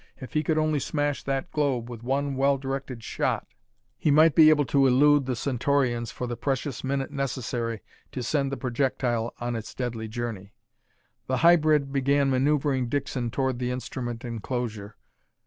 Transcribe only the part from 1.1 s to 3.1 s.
that globe with one well directed